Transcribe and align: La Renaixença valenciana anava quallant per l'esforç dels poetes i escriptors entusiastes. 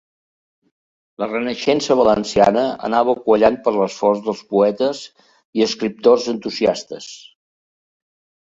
La 1.23 1.25
Renaixença 1.31 1.97
valenciana 1.99 2.63
anava 2.89 3.15
quallant 3.27 3.59
per 3.67 3.75
l'esforç 3.75 4.23
dels 4.29 4.41
poetes 4.55 5.03
i 5.61 5.67
escriptors 5.67 6.27
entusiastes. 6.37 7.13